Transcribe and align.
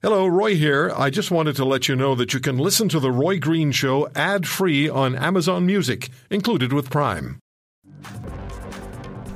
Hello, 0.00 0.28
Roy 0.28 0.54
here. 0.54 0.92
I 0.96 1.10
just 1.10 1.32
wanted 1.32 1.56
to 1.56 1.64
let 1.64 1.88
you 1.88 1.96
know 1.96 2.14
that 2.14 2.32
you 2.32 2.38
can 2.38 2.56
listen 2.56 2.88
to 2.90 3.00
The 3.00 3.10
Roy 3.10 3.40
Green 3.40 3.72
Show 3.72 4.08
ad 4.14 4.46
free 4.46 4.88
on 4.88 5.16
Amazon 5.16 5.66
Music, 5.66 6.08
included 6.30 6.72
with 6.72 6.88
Prime. 6.88 7.40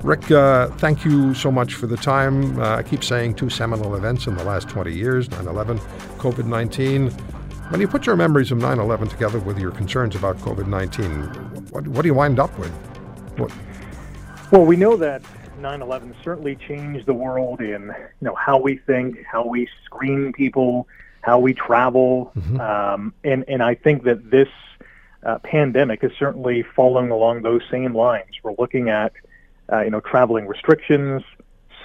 Rick, 0.04 0.30
uh, 0.30 0.68
thank 0.76 1.04
you 1.04 1.34
so 1.34 1.50
much 1.50 1.74
for 1.74 1.88
the 1.88 1.96
time. 1.96 2.60
Uh, 2.60 2.76
I 2.76 2.84
keep 2.84 3.02
saying 3.02 3.34
two 3.34 3.50
seminal 3.50 3.96
events 3.96 4.28
in 4.28 4.36
the 4.36 4.44
last 4.44 4.68
20 4.68 4.94
years 4.94 5.28
9 5.32 5.48
11, 5.48 5.78
COVID 6.18 6.46
19. 6.46 7.10
When 7.10 7.80
you 7.80 7.88
put 7.88 8.06
your 8.06 8.14
memories 8.14 8.52
of 8.52 8.58
9 8.58 8.78
11 8.78 9.08
together 9.08 9.40
with 9.40 9.58
your 9.58 9.72
concerns 9.72 10.14
about 10.14 10.38
COVID 10.38 10.68
19, 10.68 11.10
what, 11.70 11.88
what 11.88 12.02
do 12.02 12.06
you 12.06 12.14
wind 12.14 12.38
up 12.38 12.56
with? 12.56 12.70
What? 13.36 13.50
Well, 14.52 14.64
we 14.64 14.76
know 14.76 14.96
that 14.96 15.22
9/11 15.60 16.14
certainly 16.22 16.56
changed 16.56 17.06
the 17.06 17.14
world 17.14 17.60
in 17.60 17.82
you 18.20 18.26
know 18.26 18.34
how 18.34 18.58
we 18.58 18.76
think, 18.76 19.24
how 19.24 19.46
we 19.46 19.68
screen 19.84 20.32
people, 20.32 20.88
how 21.20 21.38
we 21.38 21.54
travel, 21.54 22.32
mm-hmm. 22.36 22.60
um, 22.60 23.14
and 23.24 23.44
and 23.48 23.62
I 23.62 23.74
think 23.74 24.04
that 24.04 24.30
this 24.30 24.48
uh, 25.24 25.38
pandemic 25.38 26.02
is 26.02 26.12
certainly 26.18 26.62
following 26.62 27.10
along 27.10 27.42
those 27.42 27.62
same 27.70 27.94
lines. 27.94 28.30
We're 28.42 28.54
looking 28.58 28.88
at 28.88 29.12
uh, 29.72 29.80
you 29.82 29.90
know 29.90 30.00
traveling 30.00 30.46
restrictions, 30.46 31.22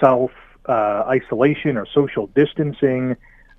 self 0.00 0.30
uh, 0.66 1.04
isolation 1.06 1.76
or 1.76 1.86
social 1.86 2.26
distancing. 2.28 3.16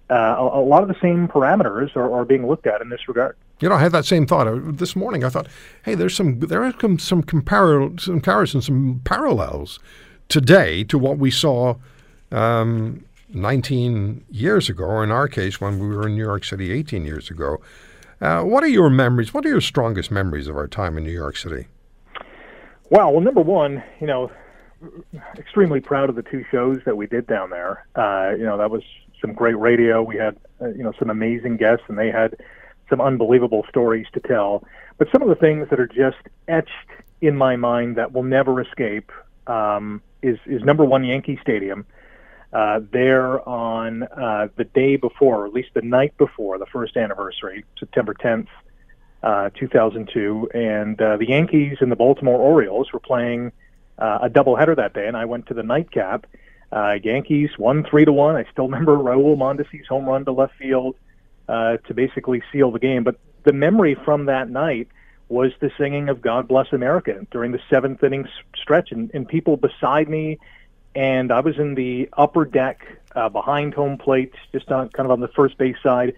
Uh, 0.09 0.35
a, 0.37 0.59
a, 0.59 0.63
lot 0.63 0.81
of 0.81 0.89
the 0.89 0.99
same 1.01 1.27
parameters 1.27 1.95
are, 1.95 2.11
are 2.11 2.25
being 2.25 2.47
looked 2.47 2.65
at 2.65 2.81
in 2.81 2.89
this 2.89 3.07
regard. 3.07 3.37
You 3.59 3.69
know, 3.69 3.75
I 3.75 3.79
had 3.79 3.91
that 3.91 4.05
same 4.05 4.25
thought 4.25 4.77
this 4.77 4.95
morning. 4.95 5.23
I 5.23 5.29
thought, 5.29 5.47
hey, 5.83 5.95
there's 5.95 6.15
some 6.15 6.39
there 6.39 6.63
are 6.63 6.73
some 6.79 6.97
some, 6.97 7.23
compar- 7.23 7.99
some 7.99 8.15
comparisons, 8.15 8.65
some 8.65 9.01
parallels 9.03 9.79
today 10.29 10.83
to 10.85 10.97
what 10.97 11.17
we 11.17 11.29
saw 11.29 11.75
um, 12.31 13.03
19 13.33 14.25
years 14.29 14.69
ago, 14.69 14.85
or 14.85 15.03
in 15.03 15.11
our 15.11 15.27
case, 15.27 15.59
when 15.59 15.79
we 15.79 15.87
were 15.87 16.07
in 16.07 16.15
New 16.15 16.23
York 16.23 16.45
City 16.45 16.71
18 16.71 17.05
years 17.05 17.29
ago. 17.29 17.59
Uh, 18.21 18.43
what 18.43 18.63
are 18.63 18.67
your 18.67 18.89
memories? 18.89 19.33
What 19.33 19.45
are 19.45 19.49
your 19.49 19.61
strongest 19.61 20.11
memories 20.11 20.47
of 20.47 20.55
our 20.55 20.67
time 20.67 20.97
in 20.97 21.03
New 21.03 21.11
York 21.11 21.37
City? 21.37 21.67
Well, 22.89 23.11
well, 23.13 23.21
number 23.21 23.41
one, 23.41 23.83
you 24.01 24.07
know, 24.07 24.31
extremely 25.37 25.79
proud 25.79 26.09
of 26.09 26.15
the 26.15 26.23
two 26.23 26.43
shows 26.51 26.79
that 26.85 26.97
we 26.97 27.07
did 27.07 27.27
down 27.27 27.49
there. 27.49 27.85
Uh, 27.95 28.35
you 28.37 28.43
know, 28.43 28.57
that 28.57 28.71
was 28.71 28.83
some 29.21 29.33
great 29.33 29.57
radio. 29.57 30.01
We 30.01 30.17
had, 30.17 30.37
uh, 30.61 30.69
you 30.69 30.83
know, 30.83 30.93
some 30.97 31.09
amazing 31.09 31.57
guests, 31.57 31.85
and 31.87 31.97
they 31.97 32.11
had 32.11 32.35
some 32.89 33.01
unbelievable 33.01 33.65
stories 33.69 34.07
to 34.13 34.19
tell. 34.19 34.63
But 34.97 35.07
some 35.11 35.21
of 35.21 35.29
the 35.29 35.35
things 35.35 35.69
that 35.69 35.79
are 35.79 35.87
just 35.87 36.17
etched 36.47 36.69
in 37.21 37.35
my 37.35 37.55
mind 37.55 37.95
that 37.97 38.13
will 38.13 38.23
never 38.23 38.61
escape 38.61 39.11
um, 39.47 40.01
is 40.21 40.37
is 40.45 40.61
number 40.63 40.85
one 40.85 41.03
Yankee 41.03 41.39
Stadium. 41.41 41.85
Uh, 42.51 42.79
there 42.91 43.47
on 43.47 44.03
uh, 44.03 44.47
the 44.55 44.63
day 44.63 44.95
before, 44.95 45.43
or 45.43 45.45
at 45.45 45.53
least 45.53 45.69
the 45.75 45.83
night 45.83 46.17
before 46.17 46.57
the 46.57 46.65
first 46.65 46.97
anniversary, 46.97 47.63
September 47.77 48.15
10th, 48.15 48.47
uh, 49.21 49.51
2002, 49.51 50.49
and 50.55 50.99
uh, 50.99 51.15
the 51.17 51.27
Yankees 51.27 51.77
and 51.79 51.91
the 51.91 51.95
Baltimore 51.95 52.39
Orioles 52.39 52.91
were 52.91 52.99
playing 52.99 53.51
uh, 53.99 54.19
a 54.23 54.29
doubleheader 54.29 54.75
that 54.77 54.93
day, 54.95 55.07
and 55.07 55.15
I 55.15 55.25
went 55.25 55.45
to 55.47 55.53
the 55.53 55.61
nightcap. 55.61 56.25
Uh, 56.71 56.97
Yankees 57.03 57.51
won 57.59 57.83
three 57.83 58.05
to 58.05 58.11
one. 58.11 58.35
I 58.35 58.45
still 58.51 58.65
remember 58.67 58.97
Raul 58.97 59.37
Mondesi's 59.37 59.87
home 59.87 60.05
run 60.05 60.25
to 60.25 60.31
left 60.31 60.55
field 60.55 60.95
uh, 61.49 61.77
to 61.87 61.93
basically 61.93 62.41
seal 62.51 62.71
the 62.71 62.79
game. 62.79 63.03
But 63.03 63.15
the 63.43 63.53
memory 63.53 63.95
from 64.05 64.25
that 64.25 64.49
night 64.49 64.87
was 65.27 65.51
the 65.59 65.71
singing 65.77 66.09
of 66.09 66.21
God 66.21 66.47
Bless 66.47 66.71
America 66.71 67.25
during 67.31 67.51
the 67.51 67.59
seventh 67.69 68.03
inning 68.03 68.27
stretch. 68.55 68.91
And, 68.91 69.11
and 69.13 69.27
people 69.27 69.57
beside 69.57 70.07
me, 70.07 70.39
and 70.95 71.31
I 71.31 71.39
was 71.41 71.57
in 71.57 71.75
the 71.75 72.09
upper 72.13 72.45
deck 72.45 72.87
uh, 73.15 73.29
behind 73.29 73.73
home 73.73 73.97
plate, 73.97 74.33
just 74.51 74.71
on, 74.71 74.89
kind 74.89 75.05
of 75.05 75.11
on 75.11 75.19
the 75.19 75.27
first 75.27 75.57
base 75.57 75.77
side. 75.83 76.15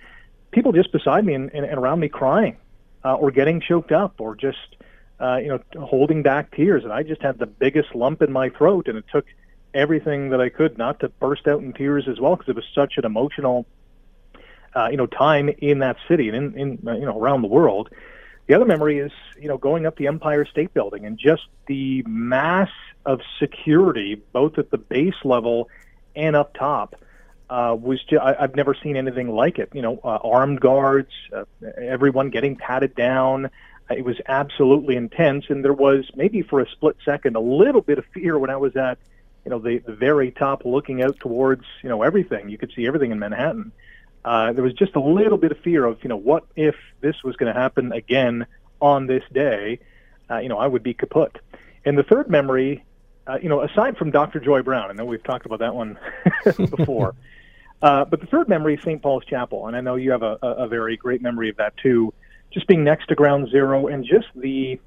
People 0.52 0.74
just 0.74 0.92
beside 0.92 1.26
me 1.26 1.34
and, 1.34 1.50
and, 1.54 1.66
and 1.66 1.78
around 1.78 2.00
me 2.00 2.10
crying 2.10 2.58
uh, 3.04 3.16
or 3.16 3.32
getting 3.32 3.62
choked 3.62 3.92
up 3.92 4.20
or 4.20 4.36
just, 4.36 4.76
uh, 5.20 5.38
you 5.38 5.48
know, 5.48 5.60
holding 5.82 6.24
back 6.24 6.56
tears. 6.56 6.84
And 6.84 6.92
I 6.92 7.04
just 7.04 7.22
had 7.22 7.40
the 7.40 7.46
biggest 7.46 7.96
lump 7.96 8.22
in 8.22 8.32
my 8.32 8.50
throat, 8.50 8.88
and 8.88 8.98
it 8.98 9.06
took 9.12 9.26
everything 9.74 10.30
that 10.30 10.42
I 10.42 10.50
could 10.50 10.78
not 10.78 11.00
to 11.00 11.10
burst 11.10 11.48
out 11.48 11.62
in 11.62 11.72
tears 11.74 12.08
as 12.10 12.20
well 12.20 12.36
because 12.36 12.50
it 12.50 12.56
was 12.56 12.66
such 12.76 12.98
an 12.98 13.06
emotional, 13.06 13.66
uh, 14.76 14.88
you 14.90 14.98
know, 14.98 15.06
time 15.06 15.50
in 15.58 15.80
that 15.80 15.98
city 16.08 16.30
and 16.30 16.56
in, 16.56 16.60
in 16.60 16.80
you 17.00 17.06
know 17.06 17.20
around 17.20 17.42
the 17.42 17.48
world. 17.48 17.90
The 18.48 18.56
other 18.56 18.66
memory 18.66 19.00
is, 19.00 19.12
you 19.40 19.48
know, 19.48 19.58
going 19.58 19.86
up 19.86 19.96
the 19.96 20.08
Empire 20.08 20.46
State 20.46 20.74
Building 20.74 21.06
and 21.06 21.18
just 21.18 21.44
the 21.68 22.04
mass 22.08 22.70
of 23.06 23.22
security, 23.40 24.22
both 24.34 24.58
at 24.58 24.72
the 24.72 24.78
base 24.78 25.16
level 25.24 25.70
and 26.16 26.36
up 26.36 26.54
top, 26.54 26.96
uh, 27.50 27.76
was 27.80 28.04
just, 28.04 28.22
I, 28.22 28.42
have 28.42 28.56
never 28.56 28.74
seen 28.74 28.98
anything 28.98 29.30
like 29.30 29.60
it. 29.60 29.70
You 29.74 29.82
know, 29.82 30.00
uh, 30.04 30.20
armed 30.24 30.60
guards, 30.60 31.12
uh, 31.34 31.46
everyone 31.78 32.30
getting 32.30 32.56
patted 32.56 32.96
down. 32.96 33.50
It 33.90 34.06
was 34.06 34.18
absolutely 34.28 34.96
intense, 34.96 35.46
and 35.50 35.64
there 35.64 35.74
was 35.74 36.10
maybe 36.16 36.42
for 36.42 36.62
a 36.62 36.70
split 36.70 36.96
second 37.04 37.36
a 37.36 37.42
little 37.42 37.82
bit 37.82 38.00
of 38.00 38.06
fear 38.14 38.40
when 38.40 38.50
I 38.50 38.58
was 38.58 38.76
at, 38.76 38.98
you 39.46 39.52
know, 39.52 39.60
the, 39.60 39.80
the 39.80 39.94
very 39.94 40.32
top, 40.32 40.64
looking 40.66 41.02
out 41.02 41.20
towards, 41.20 41.66
you 41.84 41.90
know, 41.90 42.02
everything. 42.02 42.50
You 42.50 42.58
could 42.58 42.72
see 42.74 42.88
everything 42.88 43.12
in 43.12 43.20
Manhattan 43.20 43.72
uh, 44.24 44.54
there 44.54 44.64
was 44.64 44.74
just 44.74 44.96
a 44.96 45.00
little 45.00 45.38
bit 45.38 45.52
of 45.52 45.60
fear 45.60 45.86
of, 45.86 46.04
you 46.04 46.10
know, 46.10 46.18
what 46.18 46.46
if 46.56 46.76
this 47.02 47.24
was 47.24 47.36
going 47.36 47.54
to 47.54 47.60
happen 47.60 47.92
again 47.92 48.46
on 48.80 49.08
this 49.08 49.24
day? 49.32 49.80
Uh, 50.30 50.38
you 50.38 50.50
know, 50.50 50.58
I 50.58 50.68
would 50.68 50.84
be 50.84 50.94
kaput. 50.94 51.38
And 51.86 51.98
the 51.98 52.04
third 52.04 52.30
memory, 52.30 52.84
uh, 53.26 53.40
you 53.42 53.50
know, 53.50 53.62
aside 53.62 53.98
from 53.98 54.12
Dr. 54.12 54.40
Joy 54.40 54.62
Browne, 54.62 54.92
I 54.92 54.94
know 54.94 55.06
we've 55.06 55.24
talked 55.24 55.46
about 55.46 55.60
that 55.60 55.74
one 55.74 55.98
before, 56.46 57.16
uh, 57.82 58.06
but 58.06 58.22
the 58.22 58.28
third 58.28 58.48
memory 58.48 58.76
is 58.76 58.82
St. 58.82 59.02
Paul's 59.02 59.26
Chapel, 59.26 59.68
and 59.68 59.76
I 59.76 59.82
know 59.82 59.96
you 59.96 60.12
have 60.12 60.24
a, 60.24 60.38
a 60.42 60.68
very 60.68 60.98
great 60.98 61.22
memory 61.22 61.50
of 61.50 61.58
that 61.58 61.76
too. 61.78 62.14
Just 62.52 62.68
being 62.68 62.84
next 62.84 63.08
to 63.08 63.16
Ground 63.16 63.50
Zero 63.50 63.88
and 63.88 64.06
just 64.06 64.28
the, 64.36 64.50
you 64.50 64.80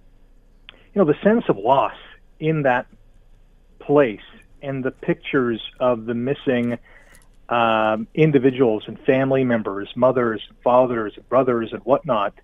know, 0.95 1.05
the 1.05 1.17
sense 1.23 1.45
of 1.49 1.57
loss 1.57 1.97
in 2.39 2.63
that 2.63 2.87
place 3.81 4.21
and 4.63 4.85
the 4.85 4.91
pictures 4.91 5.61
of 5.81 6.07
the 6.07 6.15
missing 6.15 6.79
um, 7.49 8.07
individuals 8.15 8.85
and 8.87 8.99
family 9.01 9.45
members, 9.45 9.89
mothers, 9.95 10.43
fathers, 10.63 11.15
brothers, 11.29 11.73
and 11.73 11.83
whatnot, 11.83 12.35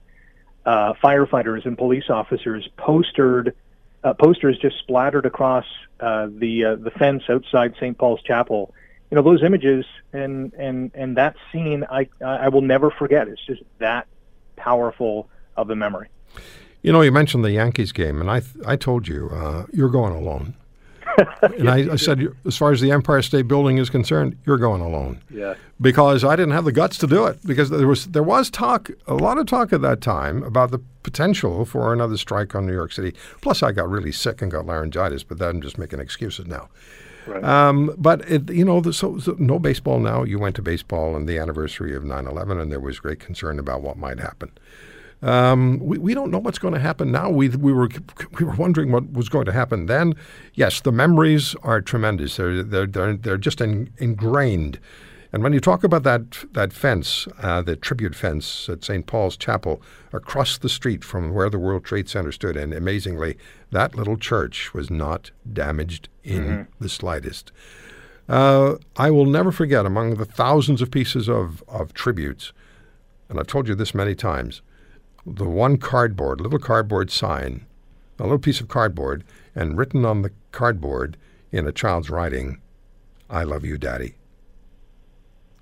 uh, 0.67 0.93
firefighters 1.03 1.65
and 1.65 1.77
police 1.79 2.11
officers 2.11 2.69
postered 2.77 3.55
uh, 4.03 4.15
posters 4.15 4.59
just 4.59 4.79
splattered 4.79 5.27
across 5.27 5.67
uh, 6.01 6.29
the 6.31 6.65
uh, 6.65 6.75
the 6.77 6.91
fence 6.91 7.23
outside 7.29 7.75
St. 7.77 7.97
Paul's 7.99 8.23
Chapel. 8.23 8.75
You 9.11 9.17
know 9.17 9.23
those 9.23 9.43
images 9.43 9.85
and 10.13 10.53
and 10.55 10.91
and 10.95 11.17
that 11.17 11.37
scene 11.53 11.85
I 11.91 12.09
I 12.25 12.49
will 12.49 12.63
never 12.63 12.91
forget. 12.91 13.29
It's 13.29 13.45
just 13.45 13.63
that 13.79 14.07
powerful 14.57 15.29
of 15.57 15.71
a 15.71 15.77
memory. 15.77 16.09
You 16.83 16.93
know, 16.93 17.03
you 17.03 17.13
mentioned 17.13 17.45
the 17.45 17.53
Yankees 17.53 17.93
game, 17.93 18.21
and 18.21 18.31
I 18.31 18.43
I 18.67 18.77
told 18.77 19.09
you 19.09 19.31
uh, 19.33 19.67
you're 19.73 19.91
going 19.91 20.15
alone 20.15 20.55
and 21.43 21.69
I, 21.69 21.93
I, 21.93 21.97
said, 21.97 22.27
as 22.47 22.57
far 22.57 22.73
as 22.73 22.81
the 22.81 22.91
Empire 22.91 23.23
State 23.23 23.49
Building 23.49 23.79
is 23.79 23.91
concerned, 23.91 24.37
you're 24.47 24.59
going 24.59 24.81
alone. 24.81 25.21
Yeah. 25.31 25.55
Because 25.81 26.25
I 26.25 26.37
didn't 26.37 26.53
have 26.53 26.65
the 26.65 26.73
guts 26.73 26.99
to 26.99 27.07
do 27.07 27.27
it. 27.27 27.39
Because 27.45 27.71
there 27.71 27.87
was 27.87 28.07
there 28.07 28.23
was 28.23 28.51
talk, 28.51 28.91
a 29.07 29.15
lot 29.15 29.39
of 29.39 29.47
talk 29.47 29.73
at 29.73 29.83
that 29.83 30.01
time 30.01 30.43
about 30.43 30.71
the 30.71 30.81
potential 31.03 31.65
for 31.65 31.93
another 31.93 32.17
strike 32.17 32.55
on 32.55 32.67
New 32.67 32.75
York 32.75 32.93
City. 32.93 33.15
Plus, 33.41 33.63
I 33.63 33.73
got 33.73 33.89
really 33.89 34.13
sick 34.13 34.43
and 34.43 34.51
got 34.51 34.67
laryngitis, 34.67 35.23
but 35.23 35.41
I'm 35.41 35.61
just 35.61 35.79
making 35.79 36.01
excuses 36.01 36.47
now. 36.47 36.69
Right. 37.27 37.45
Um, 37.45 37.95
but 37.97 38.29
it, 38.31 38.51
you 38.51 38.65
know, 38.65 38.81
the, 38.81 38.93
so, 38.93 39.19
so, 39.19 39.37
no 39.39 39.59
baseball 39.59 40.01
now. 40.01 40.25
You 40.25 40.39
went 40.39 40.57
to 40.57 40.63
baseball 40.63 41.15
on 41.15 41.27
the 41.27 41.39
anniversary 41.39 41.95
of 41.95 42.03
9/11, 42.03 42.61
and 42.61 42.73
there 42.73 42.81
was 42.81 42.99
great 42.99 43.21
concern 43.21 43.59
about 43.59 43.83
what 43.83 43.97
might 43.97 44.19
happen. 44.19 44.51
Um, 45.23 45.79
we, 45.81 45.99
we 45.99 46.15
don't 46.15 46.31
know 46.31 46.39
what's 46.39 46.59
going 46.59 46.75
to 46.75 46.81
happen 46.81 47.13
now. 47.13 47.29
We, 47.29 47.51
we, 47.51 47.73
were, 47.73 47.89
we 48.39 48.45
were 48.45 48.55
wondering 48.55 48.91
what 48.91 49.13
was 49.13 49.29
going 49.29 49.47
to 49.47 49.53
happen 49.53 49.87
then. 49.87 50.15
Yes, 50.55 50.81
the 50.81 50.93
memories 50.93 51.55
are 51.63 51.81
tremendous. 51.81 52.37
They're, 52.37 52.63
they're, 52.63 52.87
they're, 52.87 53.17
they're 53.17 53.37
just 53.39 53.61
in, 53.61 53.93
ingrained. 53.99 54.79
And 55.33 55.45
when 55.45 55.53
you 55.53 55.61
talk 55.61 55.85
about 55.85 56.03
that, 56.03 56.45
that 56.53 56.73
fence, 56.73 57.29
uh, 57.41 57.63
the 57.63 57.77
tribute 57.77 58.17
fence 58.17 58.69
at 58.69 58.83
St. 58.83 59.07
Paul's 59.07 59.37
Chapel 59.37 59.81
across 60.13 60.59
the 60.59 60.69
street 60.69 61.05
from 61.05 61.33
where 61.33 61.49
the 61.49 61.59
World 61.59 61.85
Trade 61.85 62.09
Center 62.09 62.33
stood, 62.33 62.57
and 62.57 62.75
amazingly, 62.75 63.39
that 63.71 63.95
little 63.95 64.17
church 64.17 64.75
was 64.75 64.91
not 64.91 65.31
damaged 65.53 66.09
in 66.25 66.45
mm-hmm. 66.45 66.63
the 66.83 66.89
slightest. 66.89 67.53
Uh, 68.29 68.77
I 68.97 69.11
will 69.11 69.27
never 69.27 69.53
forget 69.53 69.87
among 69.87 70.17
the 70.17 70.25
thousands 70.25 70.83
of 70.83 70.91
pieces 70.91 71.29
of, 71.29 71.63
of 71.69 71.95
tributes, 71.95 72.53
and 73.29 73.39
I've 73.39 73.47
told 73.47 73.69
you 73.69 73.77
this 73.77 73.95
many 73.95 74.17
times, 74.17 74.63
the 75.27 75.49
one 75.49 75.77
cardboard, 75.77 76.41
little 76.41 76.59
cardboard 76.59 77.11
sign, 77.11 77.67
a 78.19 78.23
little 78.23 78.39
piece 78.39 78.61
of 78.61 78.69
cardboard, 78.69 79.25
and 79.55 79.77
written 79.77 80.05
on 80.05 80.23
the 80.23 80.33
cardboard 80.53 81.17
in 81.53 81.67
a 81.67 81.73
child's 81.73 82.11
writing, 82.11 82.61
I 83.29 83.45
love 83.45 83.65
you, 83.65 83.79
Daddy. 83.79 84.17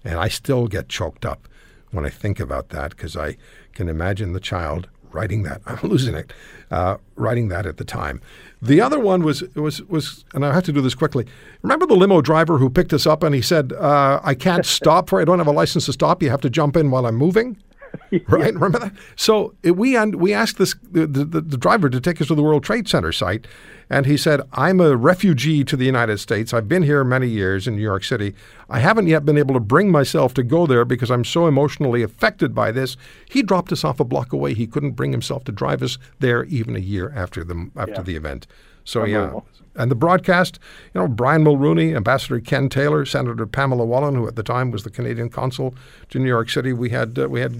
And 0.04 0.18
I 0.18 0.28
still 0.28 0.68
get 0.68 0.88
choked 0.88 1.26
up 1.26 1.48
when 1.90 2.04
I 2.04 2.10
think 2.10 2.40
about 2.40 2.68
that 2.70 2.90
because 2.90 3.16
I 3.16 3.36
can 3.72 3.88
imagine 3.88 4.32
the 4.32 4.40
child 4.40 4.88
writing 5.12 5.42
that. 5.42 5.60
I'm 5.66 5.88
losing 5.88 6.14
it. 6.14 6.32
Uh, 6.70 6.98
writing 7.16 7.48
that 7.48 7.66
at 7.66 7.78
the 7.78 7.84
time. 7.84 8.20
The 8.60 8.80
other 8.80 8.98
one 8.98 9.22
was 9.22 9.42
was 9.54 9.82
was, 9.84 10.24
and 10.34 10.44
I 10.44 10.52
have 10.52 10.64
to 10.64 10.72
do 10.72 10.80
this 10.80 10.94
quickly. 10.94 11.26
Remember 11.62 11.86
the 11.86 11.96
limo 11.96 12.20
driver 12.20 12.58
who 12.58 12.68
picked 12.70 12.92
us 12.92 13.06
up 13.06 13.22
and 13.22 13.34
he 13.34 13.42
said, 13.42 13.72
uh, 13.72 14.20
"I 14.22 14.34
can't 14.34 14.66
stop 14.78 15.08
for 15.08 15.20
I 15.20 15.24
don't 15.24 15.38
have 15.38 15.46
a 15.46 15.52
license 15.52 15.86
to 15.86 15.92
stop. 15.92 16.22
You 16.22 16.30
have 16.30 16.40
to 16.42 16.50
jump 16.50 16.76
in 16.76 16.90
while 16.90 17.06
I'm 17.06 17.16
moving." 17.16 17.56
right? 18.28 18.54
Remember 18.54 18.78
that? 18.78 18.92
So 19.16 19.54
we 19.62 19.96
un, 19.96 20.18
we 20.18 20.32
asked 20.32 20.58
this 20.58 20.74
the, 20.82 21.06
the, 21.06 21.24
the 21.24 21.56
driver 21.56 21.90
to 21.90 22.00
take 22.00 22.20
us 22.20 22.28
to 22.28 22.34
the 22.34 22.42
World 22.42 22.64
Trade 22.64 22.88
Center 22.88 23.12
site, 23.12 23.46
and 23.90 24.06
he 24.06 24.16
said, 24.16 24.40
"I'm 24.52 24.80
a 24.80 24.96
refugee 24.96 25.64
to 25.64 25.76
the 25.76 25.84
United 25.84 26.18
States. 26.18 26.54
I've 26.54 26.68
been 26.68 26.82
here 26.82 27.04
many 27.04 27.28
years 27.28 27.66
in 27.66 27.76
New 27.76 27.82
York 27.82 28.04
City. 28.04 28.34
I 28.70 28.80
haven't 28.80 29.06
yet 29.06 29.24
been 29.24 29.38
able 29.38 29.54
to 29.54 29.60
bring 29.60 29.90
myself 29.90 30.34
to 30.34 30.42
go 30.42 30.66
there 30.66 30.84
because 30.84 31.10
I'm 31.10 31.24
so 31.24 31.46
emotionally 31.46 32.02
affected 32.02 32.54
by 32.54 32.72
this." 32.72 32.96
He 33.28 33.42
dropped 33.42 33.72
us 33.72 33.84
off 33.84 34.00
a 34.00 34.04
block 34.04 34.32
away. 34.32 34.54
He 34.54 34.66
couldn't 34.66 34.92
bring 34.92 35.12
himself 35.12 35.44
to 35.44 35.52
drive 35.52 35.82
us 35.82 35.98
there 36.18 36.44
even 36.44 36.76
a 36.76 36.80
year 36.80 37.12
after 37.14 37.44
the 37.44 37.70
after 37.76 37.94
yeah. 37.94 38.02
the 38.02 38.16
event. 38.16 38.46
So 38.88 39.04
yeah, 39.04 39.40
and 39.74 39.90
the 39.90 39.94
broadcast, 39.94 40.58
you 40.94 41.00
know, 41.00 41.06
Brian 41.06 41.44
Mulroney, 41.44 41.94
Ambassador 41.94 42.40
Ken 42.40 42.70
Taylor, 42.70 43.04
Senator 43.04 43.46
Pamela 43.46 43.84
Wallin, 43.84 44.14
who 44.14 44.26
at 44.26 44.34
the 44.34 44.42
time 44.42 44.70
was 44.70 44.82
the 44.82 44.90
Canadian 44.90 45.28
consul 45.28 45.74
to 46.08 46.18
New 46.18 46.26
York 46.26 46.48
City. 46.48 46.72
We 46.72 46.88
had 46.88 47.18
uh, 47.18 47.28
we 47.28 47.40
had 47.40 47.54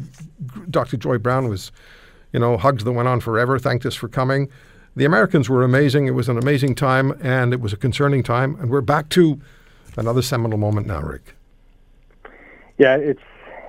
Dr. 0.71 0.97
Joy 0.97 1.19
Browne 1.19 1.49
was, 1.49 1.71
you 2.33 2.41
know, 2.41 2.57
hugs 2.57 2.83
that 2.85 2.93
went 2.93 3.09
on 3.09 3.21
forever. 3.21 3.59
Thanked 3.59 3.85
us 3.85 3.95
for 3.95 4.09
coming. 4.09 4.49
The 4.97 5.05
Americans 5.05 5.51
were 5.51 5.63
amazing. 5.63 6.07
It 6.07 6.13
was 6.13 6.31
an 6.31 6.39
amazing 6.39 6.75
time, 6.77 7.13
and 7.23 7.53
it 7.53 7.61
was 7.61 7.75
a 7.75 7.77
concerning 7.77 8.23
time. 8.23 8.57
And 8.59 8.71
we're 8.71 8.81
back 8.81 9.11
to 9.11 9.39
another 9.99 10.23
seminal 10.23 10.57
moment 10.57 10.87
now, 10.87 11.03
Rick. 11.03 11.35
Yeah, 12.79 12.97
it's 12.97 13.21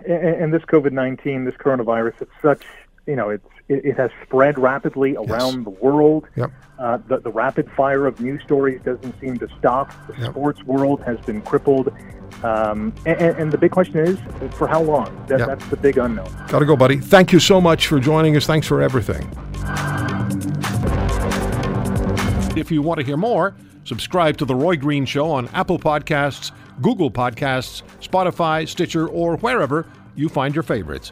and 0.08 0.54
this 0.54 0.64
COVID 0.64 0.94
nineteen, 0.94 1.44
this 1.44 1.56
coronavirus, 1.56 2.22
it's 2.22 2.32
such 2.42 2.64
you 3.06 3.18
know, 3.18 3.30
it's 3.30 3.46
it, 3.69 3.86
it 3.86 3.98
has 3.98 4.10
spread 4.24 4.57
rapidly 4.57 5.16
around 5.16 5.56
yes. 5.56 5.63
the 5.63 5.69
world. 5.69 6.27
Yep. 6.36 6.51
Uh, 6.77 6.98
the, 7.07 7.19
the 7.19 7.31
rapid 7.31 7.69
fire 7.71 8.06
of 8.06 8.19
news 8.19 8.42
stories 8.44 8.81
doesn't 8.83 9.19
seem 9.21 9.38
to 9.38 9.48
stop. 9.60 9.94
The 10.07 10.18
yep. 10.18 10.31
sports 10.31 10.63
world 10.63 11.01
has 11.04 11.19
been 11.21 11.42
crippled. 11.42 11.94
Um, 12.44 12.94
and, 13.06 13.19
and, 13.19 13.51
the 13.51 13.57
big 13.57 13.71
question 13.71 13.98
is, 13.98 14.18
for 14.54 14.68
how 14.68 14.81
long? 14.81 15.25
That, 15.27 15.39
yep. 15.39 15.48
That's 15.48 15.68
the 15.68 15.75
big 15.75 15.98
unknown. 15.98 16.31
Got 16.48 16.60
to 16.60 16.66
go, 16.66 16.75
buddy. 16.75 16.98
Thank 16.98 17.33
you 17.33 17.39
so 17.39 17.60
much 17.60 17.88
for 17.88 18.00
joining 18.00 18.38
us. 18.38 18.45
Thanks 18.45 18.66
for 18.66 18.81
everything. 18.81 19.27
If 22.57 22.72
you 22.72 22.81
want 22.81 23.00
to 23.00 23.06
hear 23.06 23.18
more, 23.18 23.56
subscribe 23.83 24.38
to 24.38 24.45
The 24.45 24.56
Roy 24.56 24.77
Green 24.77 25.06
Show 25.06 25.30
on 25.30 25.48
Apple 25.50 25.80
Podcasts, 25.80 26.51
Google 26.81 27.12
Podcasts, 27.12 27.83
Spotify, 28.01 28.68
Stitcher, 28.68 29.07
or 29.07 29.38
wherever 29.38 29.86
you 30.15 30.30
find 30.30 30.56
your 30.56 30.63
favorites. 30.63 31.12